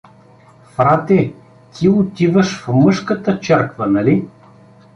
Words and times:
—Фрате, 0.73 1.33
ти 1.73 1.89
отиваш 1.89 2.61
в 2.63 2.67
мъжката 2.73 3.39
черква, 3.39 3.87
нали? 3.87 4.27